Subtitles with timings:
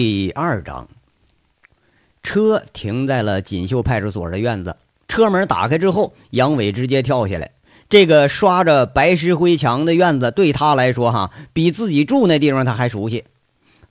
[0.00, 0.88] 第二章，
[2.22, 4.76] 车停在了锦绣派出所的院子。
[5.08, 7.50] 车门打开之后，杨伟直接跳下来。
[7.90, 13.24] 这个刷着白石灰墙的院子，对他来说，哈，比自己住那地方他还熟悉。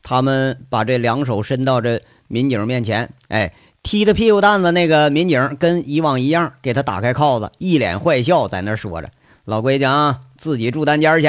[0.01, 3.53] 他们把这两手伸到这民警面前，哎，
[3.83, 9.11] 踢着屁股蛋子那个民警跟以往一样，给他打开铐子，一脸坏笑，在那说着
[9.45, 11.27] ：“老规矩啊，自己住单间去。”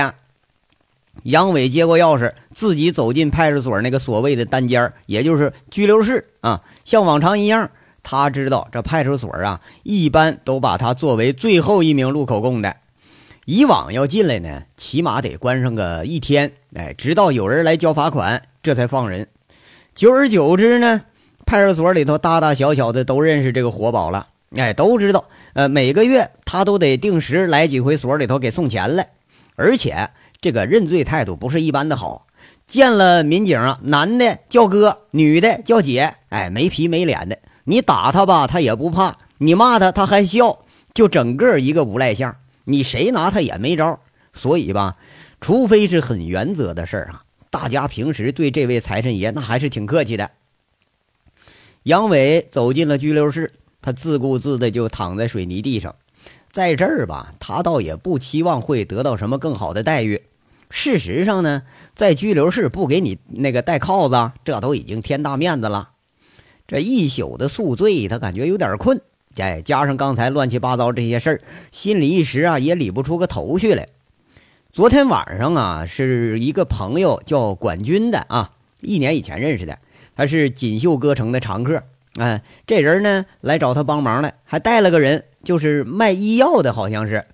[1.24, 6.62] 杨伟接过钥匙，自己走进派出所那个所谓的单间也就是拘留室啊。
[6.84, 7.70] 像往常一样，
[8.02, 12.76] 他知道这派出所啊，一般都把他作为最后一名录口供的。
[13.44, 19.28] 以往要进来呢，起码得关上个一天，哎，直到有人来交罚款，这才放人。
[19.94, 21.02] 久而久之呢，
[21.44, 29.10] 派出所里头大大小小的都认识这个活宝了，哎，都知道，呃，每个月他都得定时来几回所里头给送钱来，
[29.56, 30.08] 而且。
[30.40, 32.26] 这个认罪态度不是一般的好，
[32.66, 37.38] 见了民警啊，男的叫哥，女的叫姐，哎，没皮没脸的。
[37.64, 40.60] 你打他吧，他也不怕；你骂他，他还笑，
[40.94, 42.34] 就整个一个无赖相。
[42.64, 44.00] 你谁拿他也没招。
[44.32, 44.96] 所以吧，
[45.42, 50.30] 除非是很原则的事儿啊，大家平时对这位财神爷那还是挺客气的。
[51.82, 53.52] 杨伟走进了拘留室，
[53.82, 55.94] 他自顾自的就躺在水泥地上，
[56.50, 60.22] 在这儿吧，他倒也不期望会得到什么更好的待遇。
[60.70, 61.62] 事实上呢，
[61.94, 65.90] 在拘留室不给你那个戴铐子，这都已经天大面子了。
[66.66, 69.00] 这一宿的宿醉，他感觉有点困，
[69.34, 71.40] 再加上刚才乱七八糟这些事儿，
[71.72, 73.88] 心里一时啊也理不出个头绪来。
[74.70, 79.80] 昨天晚上啊，是一个朋友叫管军的啊，一年以前认识的，
[80.14, 81.82] 他是锦绣歌城的常客。
[82.14, 87.24] 哎，这人呢来找他帮忙来，还带了个人，就是卖医药的，好像是，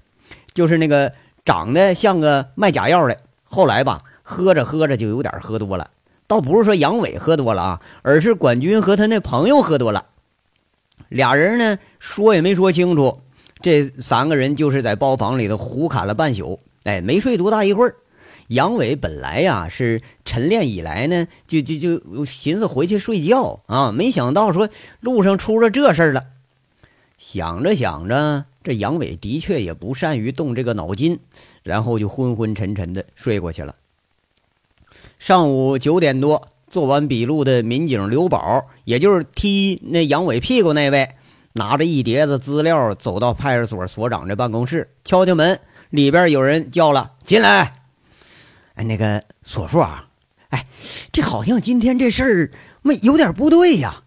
[0.55, 1.13] 就是那个
[1.45, 3.19] 长得像个卖假药的。
[3.49, 5.91] 后来吧，喝着喝着就有点喝多了，
[6.27, 10.07] 倒不是说杨伟喝多了啊，而是管军和他那朋友喝多了。
[11.09, 13.21] 俩人呢说也没说清楚，
[13.63, 17.95] 这三个人就是在包房里头胡侃了半宿，哎，没睡多大一会儿。
[18.49, 24.69] 杨伟本来呀是晨练以来呢，就就就寻思回去睡觉啊，没想到说
[25.01, 26.25] 路上出了这事了。
[27.19, 28.45] 想着想着。
[28.67, 31.21] 这杨伟的确也不善于动这个脑筋，
[31.63, 33.77] 然后就昏昏沉沉的睡过去了。
[35.21, 41.11] 上午九点多，做完笔录的民警刘宝，也就是踢那杨伟屁股那位，
[41.53, 45.61] 拿着一叠子资料走到派出所所长的办公室，敲敲门，
[45.91, 47.83] 里边有人叫了进来。
[48.75, 50.09] 哎，那个所副啊，
[50.49, 50.67] 哎，
[51.13, 52.51] 这好像今天这事儿
[52.83, 54.03] 没有点不对呀。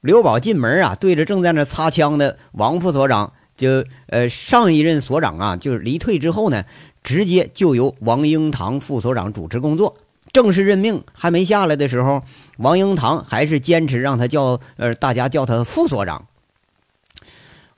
[0.00, 3.34] 刘宝进门啊，对着正在那擦枪的王副所长。
[3.56, 6.64] 就呃，上一任所长啊，就是离退之后呢，
[7.02, 9.96] 直接就由王英堂副所长主持工作。
[10.32, 12.22] 正式任命还没下来的时候，
[12.56, 16.26] 王英堂还是坚持让他叫呃，大家叫他副所长。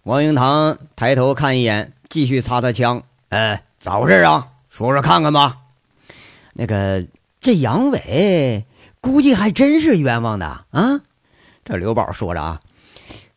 [0.05, 3.03] 王英堂抬头看一眼，继续擦擦枪。
[3.31, 4.49] 呃，咋回事啊？
[4.69, 5.57] 说说看看吧。
[6.53, 7.05] 那个
[7.41, 8.65] 这杨伟
[9.01, 11.01] 估计还真是冤枉的啊。
[11.65, 12.61] 这刘宝说着啊。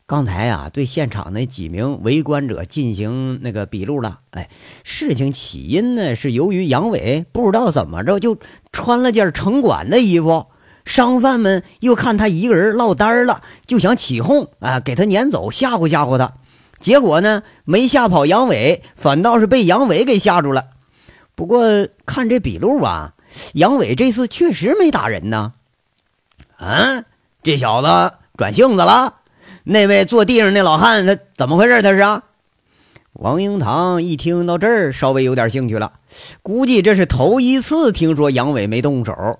[0.07, 4.21] 刚才呀，对现场那几名围观者进行那个笔录了。
[4.31, 4.49] 哎，
[4.85, 8.37] 事情起因呢，是由于杨伟不知道怎么着就
[8.71, 10.45] 穿了件城管的衣服，
[10.85, 16.35] 商贩们又看他一个人落单了，就想起哄啊，给他撵走，吓唬吓唬他。
[16.79, 20.67] 结果呢，没吓跑杨伟，反倒是被杨伟给吓住了。
[21.35, 23.13] 不过看这笔录啊，
[23.55, 25.51] 杨伟这次确实没打人呢。
[26.59, 27.03] 嗯，
[27.43, 29.15] 这小子转性子了。
[29.69, 31.81] 那位坐地上那老汉，他怎么回事？
[31.81, 32.23] 他是啊。
[33.11, 35.91] 王英堂一听到这儿，稍微有点兴趣了。
[36.41, 39.39] 估计这是头一次听说杨伟没动手。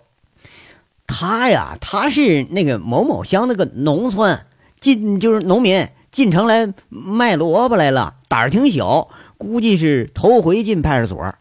[1.08, 4.38] 他呀，他是那个某某乡那个农村
[4.82, 9.08] 进，就是农民进城来卖萝卜来了，胆儿挺小，
[9.38, 11.36] 估计是头回进派出所。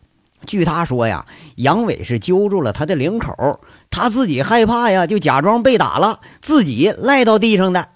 [0.47, 1.27] 据他说呀，
[1.57, 3.59] 杨伟是揪住了他的领口，
[3.91, 7.89] 他自己害怕呀，就假装被打了，自己赖到地上的。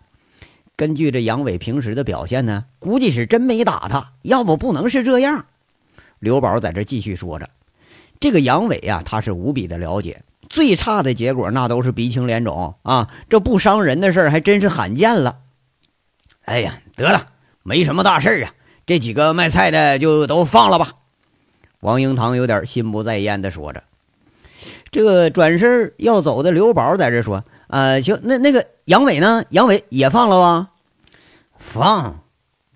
[0.81, 5.45] 根据这杨伟平时的表现呢，估计是真没打他，要不不能是这样。
[6.21, 7.51] 刘宝在这继续说着
[8.19, 15.41] ：“这个杨伟啊，他是无比的了解，最差的结果那都是鼻青脸肿啊，这不伤人的事儿还真是罕见了。”
[16.47, 17.27] 哎呀，得了，
[17.63, 18.55] 没什么大事啊，
[18.87, 20.95] 这几个卖菜的就都放了吧。
[21.81, 23.85] 王英堂有点心不在焉的说着。
[24.91, 29.45] 这个转身要走的刘宝在这说：“啊，行，那那个杨伟呢？
[29.51, 30.69] 杨伟也放了吧？”
[31.57, 32.23] 放，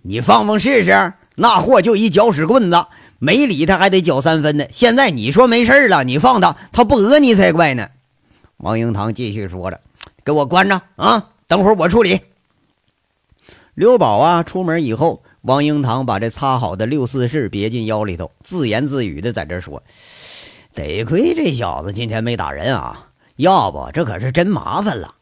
[0.02, 1.14] 你放放试试。
[1.36, 2.86] 那货就一搅屎棍子，
[3.18, 4.64] 没理他还得搅三分呢。
[4.70, 7.88] 现在你说没事了，你放他，他不讹你才怪呢。
[8.58, 9.80] 王英堂继续说着
[10.24, 11.26] ：“给我关着啊！
[11.48, 12.20] 等会儿我处理。
[13.74, 19.82] 刘宝啊，出门以后，王英堂把这擦好的六四式别进腰里头，自言自语的在这说
[20.72, 25.14] ：“得亏这小子今天没打人啊，要不这可是真麻烦了。”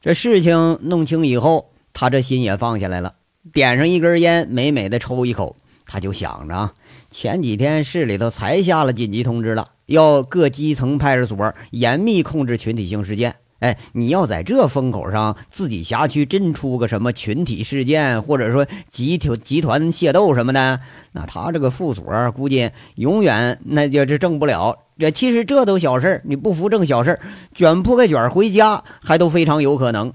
[0.00, 3.14] 这事情弄清以后，他这心也放下来了，
[3.52, 5.56] 点上一根烟，美美的抽一口。
[5.90, 6.74] 他就想着，
[7.10, 13.36] 前几天市里头才下了紧急通知了，要各基层派出所严密控制群体性事件。
[13.60, 20.80] 哎，你要在这风口上，自己辖区真出个什么群体事件，或者说集体集团械斗什么的，
[21.12, 24.78] 那他这个副所估计永远那就这挣不了。
[24.98, 27.20] 这其实这都小事你不服挣小事
[27.54, 30.12] 卷铺盖卷回家还都非常有可能。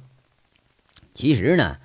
[1.14, 1.78] 其实呢，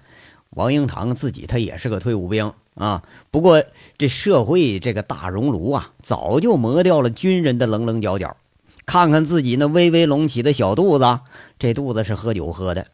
[0.51, 2.53] 王英堂自己他也是个退伍兵。
[2.75, 3.03] 啊，
[3.33, 3.65] 不过
[3.97, 8.37] 这社会这个大熔炉啊，早就磨掉了军人的棱棱角角。
[8.87, 11.19] 看看自己那微微隆起的小肚子，
[11.59, 12.85] 这肚子是喝酒喝的；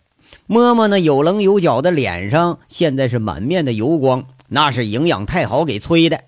[0.46, 6.20] 摸摸那有棱有角的脸上，现在是满面的油光，那是营养太好给催的。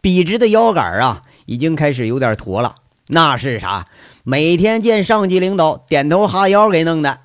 [0.00, 2.76] 笔直的腰杆啊，已经开始有点驼了，
[3.06, 3.86] 那是啥？
[4.24, 7.20] 每天见上级领导点头哈腰给弄的。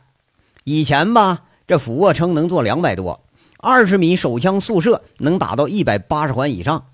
[0.64, 3.22] 以前吧，这俯卧撑能做两百多。
[3.60, 6.86] 二十米手枪速射能打到一百八十环以上，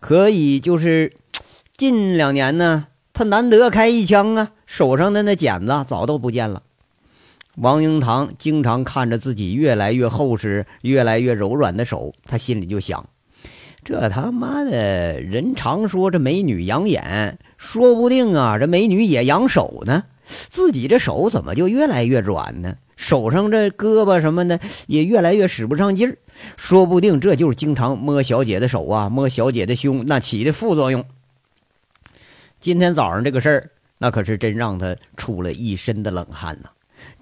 [0.00, 1.14] 可以就是
[1.76, 6.62] 近两年呢，他难得开一枪啊，手上的那茧子早都不见了。
[7.56, 13.08] 王英堂经常看着自己越来越厚实、越来越柔软的手，他心里就想：
[13.84, 20.04] 这他妈的人常说这美女养眼，说不定啊，这美女也养手呢。
[20.24, 22.76] 自己这手怎么就越来越软呢？
[22.96, 26.16] 手上这胳膊什么的也越来越使不上劲儿，
[26.56, 31.04] 说不定这就是经常摸小姐的手啊，摸小姐的胸那起的副作用。
[32.58, 36.70] 今天早上这个事儿，那可是真让他出了一身的冷汗呐！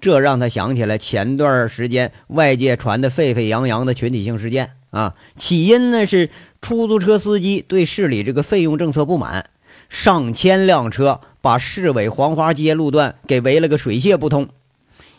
[0.03, 6.29] 这让他想起来前段时间外界传的沸沸扬扬的群体性事件啊，起因呢是
[6.61, 9.45] 出租车司机对市里这个费用政策不满，
[9.87, 14.49] 上千辆车把市委黄花街路段给围了个水泄不通。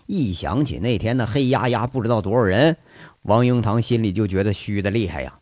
[0.05, 2.77] 一想起那天那黑压压不知道多少人，
[3.23, 5.39] 王英堂心里就觉得虚的厉害呀。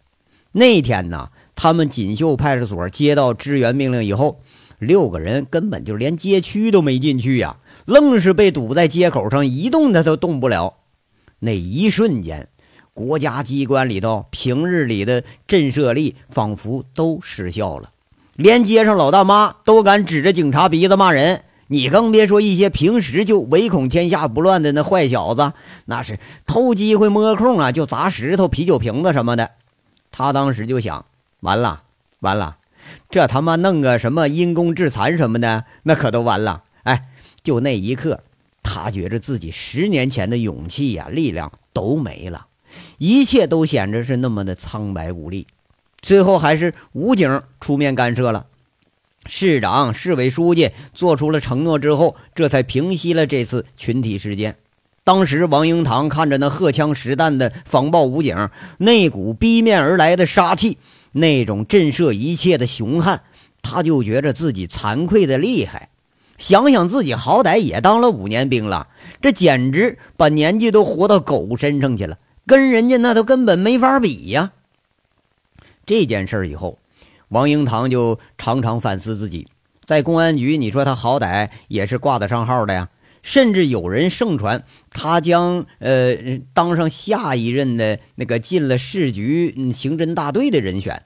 [0.53, 4.41] 那天呢，他们锦绣派出所接到支援命令以后，
[4.79, 10.75] 六个人根本就连街区都没进去呀，愣是被堵在街口上，一动他都动不了。
[11.41, 12.49] 那一瞬间，
[12.95, 17.91] 国家机关里头平日里的震慑力仿佛都失效了，
[18.37, 21.43] 连街上老大妈都敢指着警察鼻子骂人。
[21.69, 25.55] 你更别说一些平时就唯恐天下不乱的那坏小子，
[25.87, 29.53] 那是偷机会摸空啊，就砸石头、啤酒瓶子什么的。
[30.11, 31.07] 他当时就想：
[31.41, 31.85] 完了，
[32.21, 32.59] 完了，
[33.09, 36.65] 这他妈弄个什么因公致残什么的，那可都完了。
[37.43, 38.21] 就那一刻，
[38.63, 42.47] 他觉着自己十年前的勇气呀、力量都没了，
[42.99, 45.47] 一切都显着是那么的苍白无力。
[46.01, 48.47] 最后还是武警出面干涉了。
[49.27, 54.57] 市长、市委书记做出了承诺之后，这才平息了这次群体事件。
[55.05, 58.49] 当时，王英堂看着那荷枪实弹的防暴武警，
[58.79, 60.79] 那股逼面而来的杀气，
[61.13, 63.23] 那种震慑一切的雄悍，
[63.63, 65.89] 他就觉着自己惭愧的厉害。
[66.43, 68.89] 想想自己好歹也当了五年兵了，
[69.21, 74.51] 这简直把年纪都活到狗身上去了，跟人家那都根本没法比呀。
[75.87, 76.81] 这件事以后。
[77.29, 79.47] 王英堂就常常反思自己，
[79.85, 82.89] 在公安局，你说他好歹也是挂得上号的呀。
[83.23, 86.17] 甚至有人盛传他将呃
[86.53, 91.05] 当上下一任的那个进了市局刑侦大队的人选。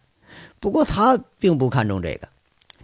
[0.59, 2.27] 不过他并不看重这个。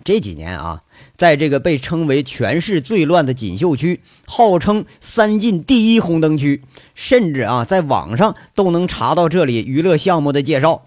[0.05, 0.83] 这几年啊，
[1.17, 6.63] 在这个被称为全市最乱的锦绣区，号称三晋第一红灯区，
[6.95, 10.87] 甚至啊在网上都能查到这里娱乐项目的介绍。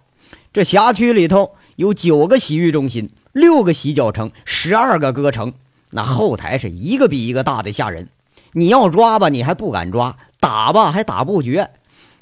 [0.54, 1.52] 这辖区里头。
[1.78, 5.52] 有九个洗浴中心，六个洗脚城，十二个歌城，
[5.90, 8.08] 那后台是一个比一个大的吓人。
[8.54, 11.72] 你要抓吧，你还不敢抓；打吧，还打不绝。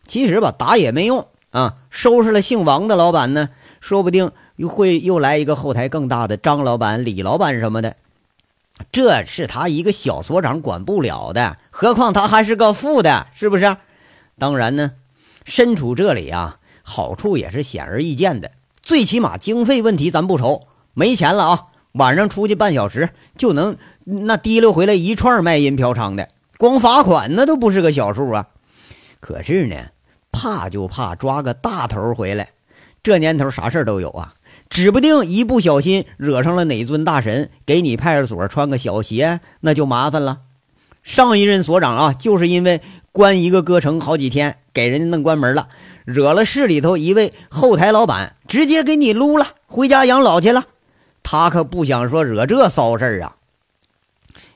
[0.07, 1.75] 其实吧，打也没用啊。
[1.91, 7.95] 收拾了姓王的老板呢，说不定又会又来一个后台更大的张老板、李老板什么的。
[8.91, 13.77] 这是他一个小所长管不了的，何况他还是个副的，是不是？
[14.39, 14.93] 当然呢，
[15.45, 18.51] 身处这里啊，好处也是显而易见的。
[18.81, 21.67] 最起码经费问题咱不愁，没钱了啊！
[21.93, 28.47] 晚上出去半小时就能那提溜回来一串卖淫嫖娼的，光罚款那都不是个小数啊！
[29.19, 29.75] 可是呢，
[30.31, 32.49] 怕就怕抓个大头回来。
[33.03, 34.33] 这年头啥事都有啊，
[34.73, 40.39] 指不定一不小心惹上了哪尊大神，给你派出所穿个小鞋，那就麻烦了。
[41.03, 45.67] 上一任所长啊，就是因为关一个歌城好几天，给人家弄关门了，
[46.05, 50.65] 惹了市里头一位后台老板，直接给你撸了，回家养老去了。
[51.21, 53.35] 他可不想说惹这骚事儿啊。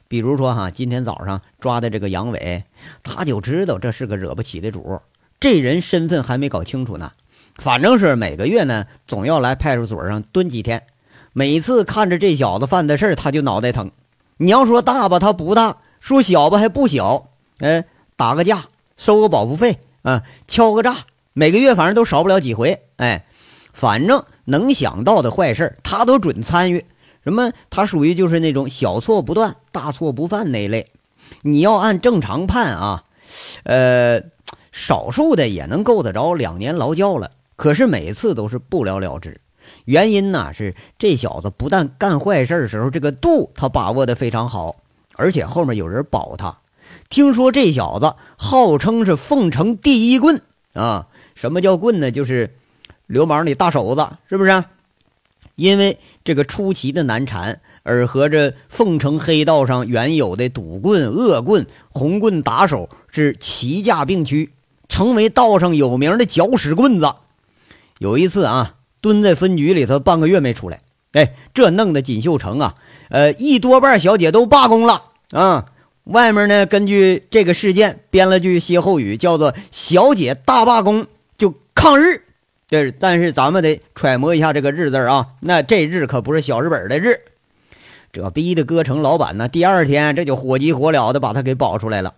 [0.08, 2.64] 比如说哈，今天早上抓的这个杨伟，
[3.04, 5.00] 他就知道这是个惹不起的主。
[5.40, 7.12] 这人身份还没搞清楚呢，
[7.58, 10.84] 反正是每个月呢，总要来派出所上蹲几天。
[11.34, 13.92] 每次看着这小子犯的事儿，他就脑袋疼。
[14.38, 17.30] 你要说大吧，他不大；说小吧，还不小。
[17.60, 17.86] 哎，
[18.16, 20.96] 打个架，收个保护费啊，敲个诈，
[21.34, 22.80] 每个月反正都少不了几回。
[22.98, 23.26] 哎，
[23.74, 26.86] 反正能想到的坏事他都准参与。
[27.24, 27.52] 什么？
[27.70, 30.88] 他属于就是那种小错不断、大错不犯那一类。
[31.42, 33.04] 你要按正常判啊，
[33.64, 34.22] 呃，
[34.72, 37.32] 少数的也能够得着两年劳教了。
[37.58, 39.42] 可是每次都是不了了之。
[39.84, 44.78] 原因呢是这小子不但干坏事的时候这个度他把握的非常好，
[45.16, 46.60] 而且后面有人保他。
[47.10, 50.42] 听说这小子号称是凤城第一棍
[50.74, 51.08] 啊！
[51.36, 52.12] 什么叫棍呢？
[52.12, 52.56] 就是
[53.08, 54.64] 流氓里大手子，是不是？
[55.56, 64.52] 因为这个出奇的难缠，而和这凤城黑道上原有的赌棍、恶棍、红棍打手是齐驾并驱，
[64.88, 67.14] 成为道上有名的搅屎棍子。
[68.00, 68.74] 有一次啊。
[69.00, 70.82] 蹲在分局里头半个月没出来，
[71.14, 72.74] 哎，这弄得锦绣城啊，
[73.10, 75.66] 呃，一多半小姐都罢工了啊。
[76.06, 81.06] 外面呢，根据这个事件编了句歇后语，叫做“小姐大罢工
[81.38, 82.24] 就抗日”。
[82.68, 87.20] 这但是咱们得揣摩一下这个“日”字啊，那这日可不是小日本的日。
[88.12, 92.16] 这逼的歌城老板呢，第二天这就火急火燎的把他给保出来了。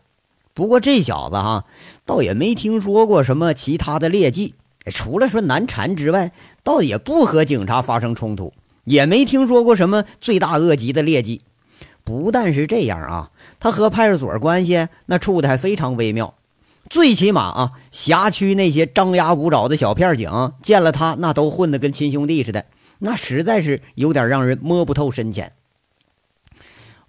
[0.53, 1.65] 不过这小子哈，
[2.05, 4.55] 倒也没听说过什么其他的劣迹。
[4.85, 6.31] 除了说难缠之外，
[6.63, 8.53] 倒也不和警察发生冲突，
[8.85, 11.41] 也没听说过什么罪大恶极的劣迹。
[12.03, 16.33] 不但是这样啊，他和派出所关系那处的还非常微妙。
[16.89, 22.65] 最起码啊，辖区那些张牙舞爪的小片警见了他，那都混得跟亲兄弟似的，
[22.99, 25.51] 那实在是有点让人摸不透深浅。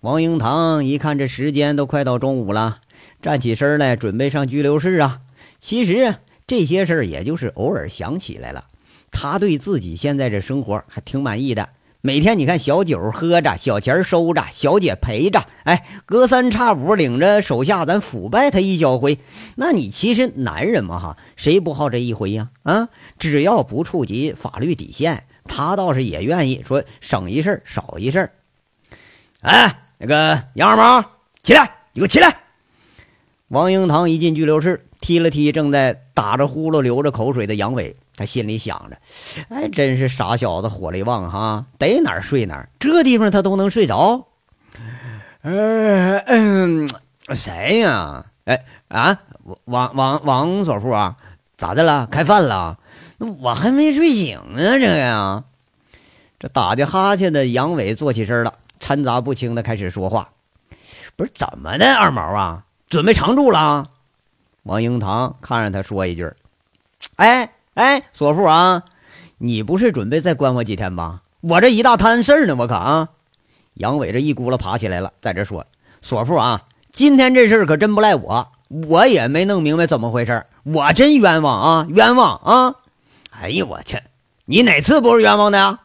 [0.00, 2.80] 王英堂一看这时间都快到中午了，
[3.22, 5.20] 站起身来准备上拘留室啊。
[5.60, 6.16] 其实。
[6.50, 8.64] 这些事儿也就是偶尔想起来了，
[9.12, 11.68] 他对自己现在这生活还挺满意的。
[12.00, 19.20] 每天你看小酒喝着，小钱收着，小姐陪着，哎，隔三差五领着手下咱腐败他一小回。
[19.54, 22.50] 那你其实男人嘛哈，谁不好这一回呀？
[22.64, 28.28] 啊，只要不触及法律底线，他倒是也愿意说省一事少一事
[29.42, 31.00] 哎，那个杨二毛，
[31.44, 32.38] 起来，你给我起来！
[33.46, 34.88] 王英堂一进拘留室。
[35.00, 38.98] 踢了踢正在打着呼噜、流着口水的杨伟，他心里想着
[39.48, 44.26] ：“哎，真是傻小子，火力旺哈，逮哪儿睡哪儿，这地方他都能睡着。”
[45.42, 46.88] 嗯，
[47.34, 48.26] 谁呀？
[48.44, 49.18] 哎啊，
[49.64, 51.16] 王王王所富啊，
[51.56, 52.06] 咋的了？
[52.10, 52.78] 开饭了？
[53.16, 55.44] 那我还没睡醒呢，这个呀。
[56.38, 60.30] 这打着哈欠的杨伟坐起身了，掺杂不清的开始说话
[61.16, 63.86] ：“不是怎么的，二毛啊，准备常住了？”
[64.64, 66.30] 王英堂看着他说一句
[67.16, 68.82] ：“哎哎，索富啊，
[69.38, 71.22] 你不是准备再关我几天吧？
[71.40, 73.08] 我这一大摊事儿呢，我可啊！”
[73.74, 75.64] 杨伟这一咕噜爬起来了，在这说
[76.02, 76.62] ：“索富啊，
[76.92, 82.74] 今天这事儿可真不赖我，我也没弄明白怎么回事，我真冤枉啊，冤枉啊！
[83.30, 83.98] 哎呦我去，
[84.44, 85.80] 你哪次不是冤枉的呀？”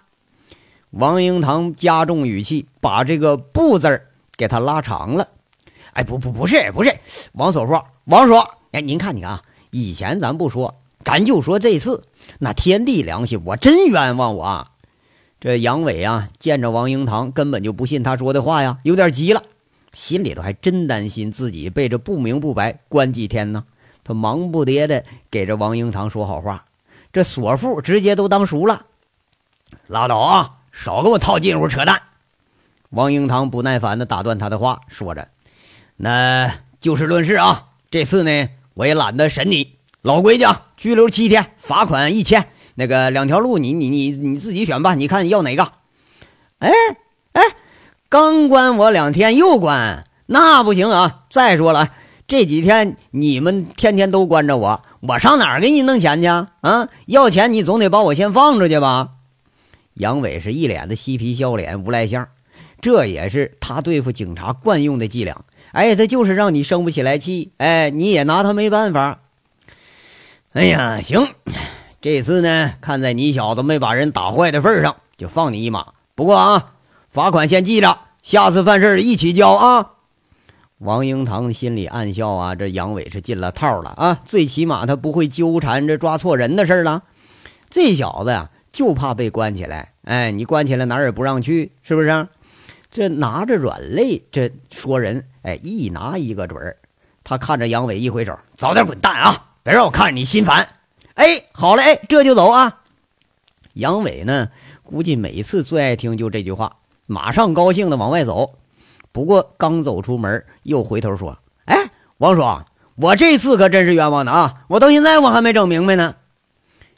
[0.91, 5.29] 王英堂加重语气，把这个“不”字儿给他拉长了。
[5.94, 6.94] “哎，不不不是不是，
[7.32, 8.36] 王索富，王叔。”
[8.75, 12.03] 哎，您看，你看啊，以前咱不说，咱就说这次，
[12.39, 14.67] 那天地良心，我真冤枉我。
[15.39, 19.44] 这杨伟啊，见着王英堂，根本就不信他说的话呀，有点急了，
[19.94, 23.63] 心里头还真担心自己被这不明不白关几天呢。
[24.03, 26.65] 他忙不迭的给这王英堂说好话，
[27.13, 28.88] 这索富直接都当熟了，
[29.88, 32.01] 拉倒啊，少跟我套近乎扯淡。
[32.89, 35.29] 王英堂不耐烦的打断他的话，说着
[35.96, 36.51] ：“那
[36.82, 42.48] 就事论事啊，这次呢。”我也懒得审你，老规矩啊，拘留七天，罚款一千。
[42.75, 45.63] 那个两条路，你你你你自己选吧，你看要哪个？
[46.60, 46.70] 哎
[47.32, 47.41] 哎，
[48.10, 51.24] 刚关我两天又关，那不行啊！
[51.29, 51.94] 再说了，
[52.27, 56.89] 这几天你们天天都关着我，我上哪儿给你弄钱去啊？
[57.05, 59.12] 要钱你总得把我先放出去吧？
[59.94, 62.27] 杨伟是一脸的嬉皮笑脸无赖相，
[62.82, 65.46] 这也是他对付警察惯用的伎俩。
[65.75, 69.20] 哎，他就是让你生不起来气，哎，你也拿他没办法。
[70.53, 71.27] 哎呀，行，
[72.00, 75.88] 这次呢，看在你小子没把人打坏的份上，就放你一马。
[76.15, 76.72] 不过啊，
[77.10, 79.91] 罚款先记着，下次犯事一起交啊。
[80.77, 84.22] 王英堂心里暗笑啊，这杨伟是进了套了啊！
[84.24, 87.03] 最起码他不会纠缠着抓错人的事了。
[87.70, 89.91] 这小子呀，就怕被关起来。
[90.05, 92.27] 哎，你关起来哪儿也不让去，是不是？
[92.89, 96.75] 这拿着软肋，这说人，哎，一拿一个准儿。
[97.23, 99.45] 他看着杨伟，一挥手：“早点滚蛋啊！
[99.61, 100.67] 别让我看着你心烦。”
[101.13, 102.81] 哎，好嘞，哎，这就走啊！
[103.73, 104.49] 杨伟呢，
[104.83, 108.55] 估计每次最爱听就这句话，马上高兴的往外走。
[109.11, 112.43] 不过刚走出门，又回头说：“哎，王叔，
[112.95, 114.65] 我这次可真是冤枉的啊！
[114.67, 116.15] 我到现在我还没整明白呢。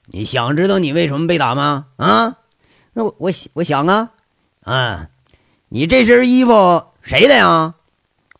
[0.05, 1.87] 你想知道你为什么被打吗？
[1.97, 2.37] 啊？
[2.93, 4.11] 那我我我想啊，
[4.63, 5.09] 嗯，
[5.67, 7.75] 你这身衣服谁的呀？”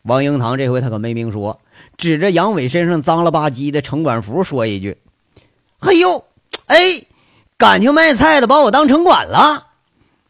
[0.02, 1.60] 王英堂这回他可没明说，
[1.96, 4.98] 指着杨伟身上脏了吧唧的城管服说一句
[5.78, 6.24] ：“嘿呦，
[6.66, 7.02] 哎，
[7.56, 9.66] 感情卖菜的把我当城管了。”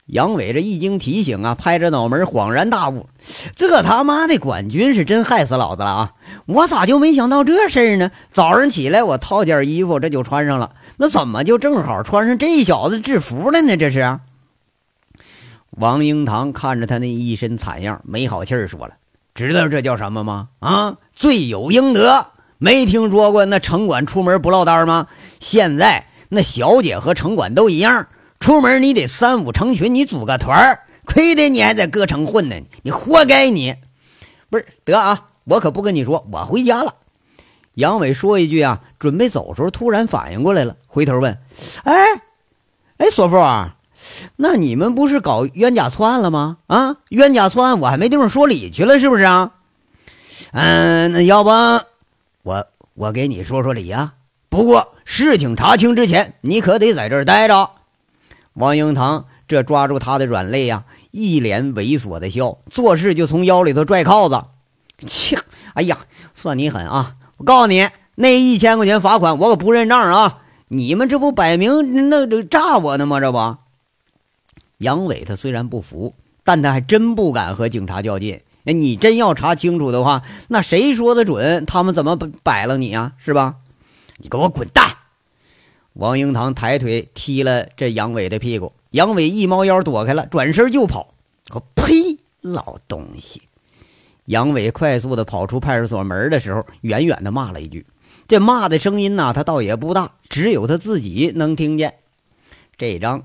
[0.06, 3.06] 杨伟这一经提醒啊，拍着脑门恍然大悟：
[3.54, 6.12] 这他妈的管军是真害死老子了啊！
[6.46, 8.10] 我咋就没想到这事儿呢？
[8.32, 13.76] 早上起来我套件衣服，这就穿上了，那怎么就正好穿上这小子制服了呢？
[13.76, 14.18] 这是。
[15.72, 18.94] 王英堂看着他那一身惨样，没好气儿说了
[19.47, 20.49] ：“知道这叫什么吗？
[20.59, 22.26] 啊，罪有应得。
[22.59, 25.07] 没听说过那城管出门不落单吗？
[25.38, 28.09] 现在那小姐和城管都一样。”
[28.40, 33.75] 出门你得三五成群，你组个团，亏得你还在各城混呢，你活该你！
[34.49, 36.95] 不是得啊，我可不跟你说，我回家了。
[37.75, 41.37] 杨伟说一句啊，准备走时候突然反应过来了，回头问
[41.83, 41.95] ：“哎，
[42.99, 43.76] 哎，索富啊，
[44.37, 46.59] 那你们不是搞冤假错案了吗？
[46.67, 49.52] 啊，冤假错案，我还没地方说理去了，是不是啊？
[50.52, 51.50] 嗯，那要不
[52.43, 54.14] 我我给你说说理啊？
[54.49, 57.71] 不过事情查清之前，你可得在这儿待着。”
[58.55, 64.43] 王英堂这抓住他的软肋呀，一脸猥琐的笑，做事就从腰里头拽铐子。
[65.07, 65.38] 切！
[65.75, 65.99] 哎呀，
[66.35, 67.14] 算你狠啊！
[67.37, 70.38] 我告诉你，那一千块钱罚款我可不认账啊！
[70.68, 73.20] 你们这不摆明那这诈我呢吗？
[73.20, 73.57] 这不？
[74.79, 76.14] 杨伟他虽然不服，
[76.45, 78.41] 但他还真不敢和警察较劲。
[78.64, 81.67] 哎，你真要查清楚的话，那谁说的准？
[81.67, 83.12] 他们怎么摆了你啊？
[83.19, 83.57] 是吧？
[84.19, 84.91] 你给我滚蛋！
[85.95, 91.14] 王英堂抬腿踢了这杨伟的屁股，杨伟一猫腰躲开了，转身就跑。
[91.51, 92.19] 我呸！
[92.41, 93.43] 老东西！
[94.27, 97.85] 杨伟快速的跑出派出所门的时候，远远的骂了一句。
[98.29, 101.95] 这骂的声音呢，他倒也不大，只有他自己能听见。
[102.77, 103.25] 这章